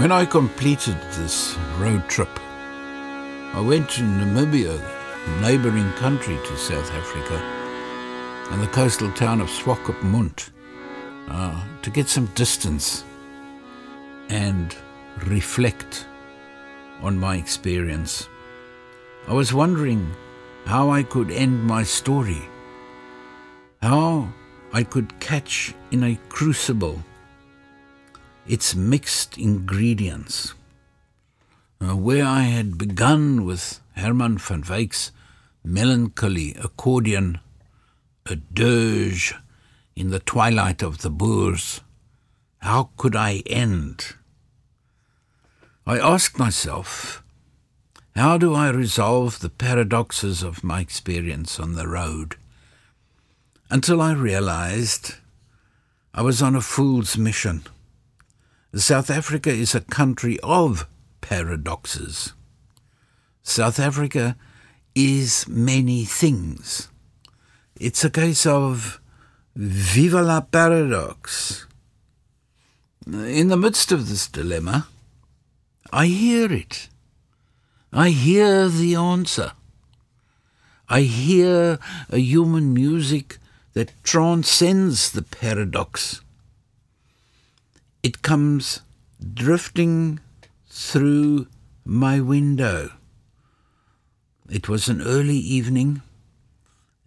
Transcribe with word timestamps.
When 0.00 0.12
I 0.12 0.24
completed 0.24 0.96
this 1.12 1.58
road 1.76 2.08
trip, 2.08 2.30
I 3.52 3.60
went 3.60 3.90
to 3.90 4.00
Namibia, 4.00 4.80
neighboring 5.42 5.92
country 5.98 6.38
to 6.42 6.56
South 6.56 6.90
Africa, 6.92 7.36
and 8.50 8.62
the 8.62 8.68
coastal 8.68 9.12
town 9.12 9.42
of 9.42 9.50
Swakopmund 9.50 10.48
uh, 11.28 11.62
to 11.82 11.90
get 11.90 12.08
some 12.08 12.24
distance 12.34 13.04
and 14.30 14.74
reflect 15.26 16.06
on 17.02 17.18
my 17.18 17.36
experience. 17.36 18.26
I 19.28 19.34
was 19.34 19.52
wondering 19.52 20.10
how 20.64 20.88
I 20.88 21.02
could 21.02 21.30
end 21.30 21.62
my 21.62 21.82
story, 21.82 22.40
how 23.82 24.32
I 24.72 24.82
could 24.82 25.20
catch 25.20 25.74
in 25.90 26.04
a 26.04 26.18
crucible 26.30 27.04
its 28.50 28.74
mixed 28.74 29.38
ingredients. 29.38 30.54
Uh, 31.80 31.94
where 31.94 32.26
I 32.26 32.42
had 32.42 32.76
begun 32.76 33.44
with 33.44 33.80
Herman 33.94 34.38
van 34.38 34.64
Wyck's 34.68 35.12
melancholy 35.62 36.54
accordion, 36.54 37.38
a 38.26 38.34
dirge 38.34 39.34
in 39.94 40.10
the 40.10 40.18
twilight 40.18 40.82
of 40.82 40.98
the 40.98 41.10
Boers, 41.10 41.80
how 42.58 42.90
could 42.96 43.14
I 43.14 43.44
end? 43.46 44.14
I 45.86 46.00
asked 46.00 46.36
myself, 46.36 47.22
how 48.16 48.36
do 48.36 48.52
I 48.52 48.70
resolve 48.70 49.38
the 49.38 49.48
paradoxes 49.48 50.42
of 50.42 50.64
my 50.64 50.80
experience 50.80 51.60
on 51.60 51.74
the 51.74 51.86
road? 51.86 52.34
Until 53.70 54.02
I 54.02 54.12
realized 54.12 55.14
I 56.12 56.22
was 56.22 56.42
on 56.42 56.56
a 56.56 56.60
fool's 56.60 57.16
mission. 57.16 57.62
South 58.74 59.10
Africa 59.10 59.50
is 59.50 59.74
a 59.74 59.80
country 59.80 60.38
of 60.44 60.86
paradoxes. 61.20 62.34
South 63.42 63.80
Africa 63.80 64.36
is 64.94 65.48
many 65.48 66.04
things. 66.04 66.88
It's 67.74 68.04
a 68.04 68.10
case 68.10 68.46
of 68.46 69.00
viva 69.56 70.22
la 70.22 70.40
paradox. 70.42 71.66
In 73.06 73.48
the 73.48 73.56
midst 73.56 73.90
of 73.90 74.08
this 74.08 74.28
dilemma, 74.28 74.86
I 75.92 76.06
hear 76.06 76.52
it. 76.52 76.88
I 77.92 78.10
hear 78.10 78.68
the 78.68 78.94
answer. 78.94 79.50
I 80.88 81.00
hear 81.00 81.80
a 82.08 82.18
human 82.18 82.72
music 82.72 83.38
that 83.72 83.92
transcends 84.04 85.10
the 85.10 85.22
paradox. 85.22 86.20
It 88.02 88.22
comes 88.22 88.80
drifting 89.34 90.20
through 90.66 91.48
my 91.84 92.18
window. 92.20 92.92
It 94.48 94.68
was 94.68 94.88
an 94.88 95.02
early 95.02 95.36
evening, 95.36 96.00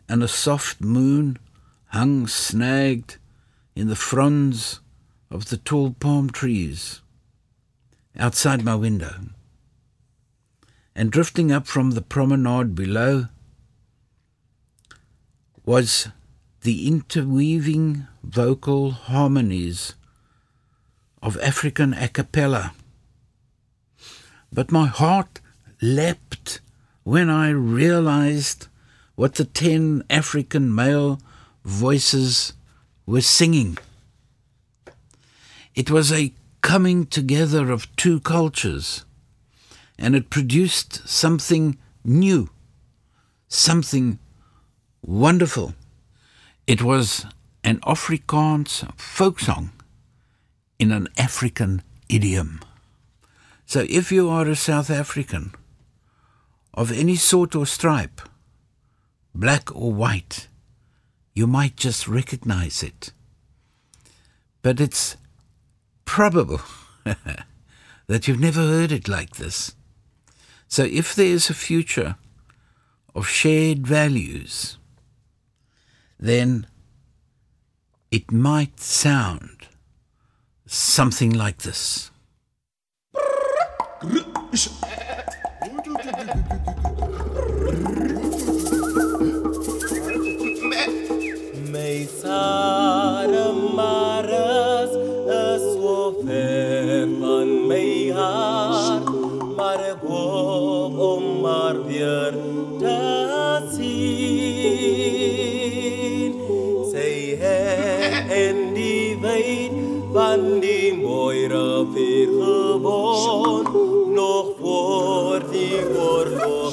and 0.08 0.22
a 0.22 0.28
soft 0.28 0.82
moon 0.82 1.40
hung 1.88 2.28
snagged 2.28 3.18
in 3.76 3.88
the 3.88 3.96
fronds 3.96 4.82
of 5.32 5.50
the 5.50 5.58
tall 5.58 5.94
palm 5.94 6.30
trees 6.30 7.02
outside 8.16 8.64
my 8.64 8.76
window. 8.76 9.16
And 10.96 11.12
drifting 11.12 11.52
up 11.52 11.66
from 11.66 11.92
the 11.92 12.04
promenade 12.04 12.76
below 12.76 13.26
was 15.66 16.10
the 16.62 16.88
interweaving 16.88 18.06
vocal 18.24 18.92
harmonies 18.92 19.96
of 21.24 21.40
African 21.42 21.94
a 21.94 22.10
cappella. 22.10 22.74
But 24.52 24.74
my 24.74 24.88
heart 24.88 25.40
leapt 25.82 26.60
when 27.04 27.30
I 27.30 27.50
realized 27.50 28.68
what 29.16 29.36
the 29.36 29.46
ten 29.46 30.04
African 30.10 30.76
male 30.76 31.20
voices 31.64 32.54
were 33.06 33.22
singing. 33.22 33.78
It 35.76 35.90
was 35.90 36.12
a 36.12 36.34
coming 36.62 37.06
together 37.06 37.72
of 37.72 37.94
two 37.96 38.20
cultures, 38.20 39.06
and 39.98 40.16
it 40.16 40.30
produced 40.30 41.08
something 41.08 41.78
new, 42.04 42.50
something 43.48 44.20
wonderful. 45.02 45.74
It 46.68 46.82
was 46.82 47.26
an 47.64 47.80
Afrikaans 47.80 48.94
folk 49.00 49.40
song 49.40 49.72
in 50.80 50.92
an 50.92 51.08
African 51.18 51.82
idiom. 52.10 52.60
So 53.66 53.86
if 53.90 54.12
you 54.12 54.30
are 54.30 54.48
a 54.48 54.56
South 54.56 54.90
African 54.90 55.54
of 56.74 56.92
any 56.92 57.16
sort 57.16 57.56
or 57.56 57.66
stripe, 57.66 58.22
black 59.34 59.74
or 59.76 59.94
white, 59.94 60.48
you 61.34 61.48
might 61.48 61.76
just 61.76 62.08
recognize 62.08 62.84
it. 62.84 63.12
But 64.62 64.80
it's 64.80 65.18
probable 66.06 66.62
that 68.08 68.28
you've 68.28 68.40
never 68.40 68.62
heard 68.62 68.92
it 68.92 69.08
like 69.08 69.36
this. 69.36 69.76
So 70.68 70.84
if 70.84 71.16
there 71.16 71.26
is 71.26 71.50
a 71.50 71.54
future 71.54 72.16
of 73.16 73.28
shared 73.28 73.86
values, 73.86 74.78
then 76.20 76.68
it 78.12 78.32
might 78.32 78.80
sound 78.80 79.63
something 80.66 81.32
like 81.34 81.60
this. 81.60 82.12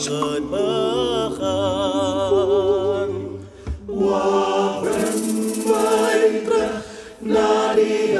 Rozen 0.00 0.48
begaan. 0.50 1.40
Waren 3.86 5.12
wij 5.66 6.40
terug 6.44 6.84
naar 7.18 7.74
die 7.74 8.18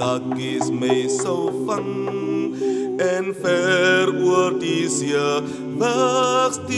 kakkies 0.00 0.70
my 0.80 1.00
sou 1.12 1.50
vang 1.66 2.54
en 3.06 3.26
ver 3.42 4.08
oor 4.28 4.52
die 4.62 4.88
see 4.96 5.26
wegstuur. 5.82 6.70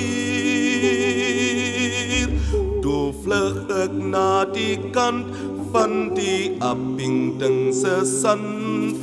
Toe 2.84 3.06
vlug 3.22 3.56
ek 3.84 3.93
na 4.14 4.32
die 4.56 4.78
kant 4.96 5.26
van 5.75 5.93
die 6.19 6.43
Appington 6.72 7.56
se 7.82 7.96
sand 8.14 8.96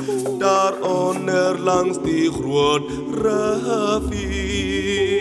daaronder 0.43 1.53
langs 1.69 1.97
die 2.03 2.27
groot 2.39 2.85
rivier. 3.23 5.18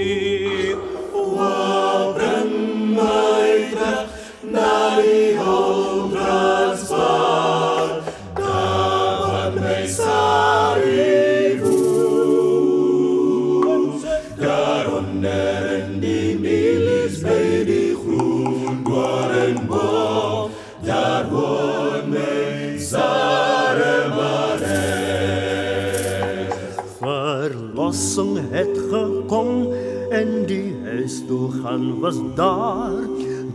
Verlossing 26.98 28.38
het 28.50 28.78
gekom 28.90 29.72
en 30.10 30.46
die 30.46 30.74
huis 30.84 31.22
toe 31.26 31.50
gaan 31.62 32.00
was 32.00 32.16
daar. 32.34 33.06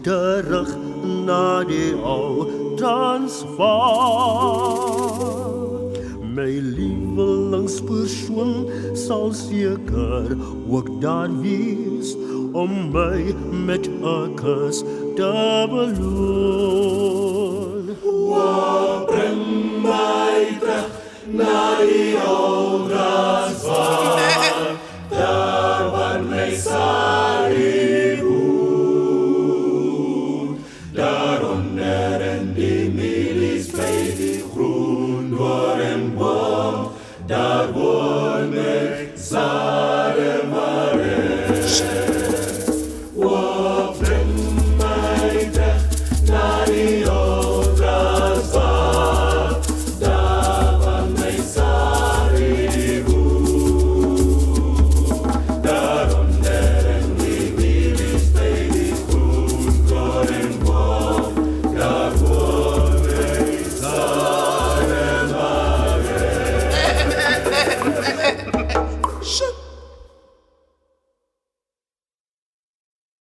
Terug 0.02 0.93
na 1.26 1.64
die 1.64 1.96
ou 1.96 2.46
Transvaal. 2.78 4.94
My 6.34 6.50
lievelingspersoon 6.50 8.66
sal 8.98 9.34
seker 9.38 10.34
ook 10.68 10.90
daar 11.02 11.30
wees 11.42 12.16
om 12.54 12.92
my 12.92 13.36
met 13.66 13.88
'n 13.88 14.34
kus 14.36 14.84
te 15.16 15.66
beloon. 15.70 17.16
Wat 18.30 19.06
bring 19.06 19.82
my 19.82 20.58
terug 20.60 20.90
die 21.80 22.18
dar 37.28 37.68
vorbe 37.74 39.12
Sarie 39.16 40.44
Marais. 40.52 41.80
Yeah. 41.80 42.23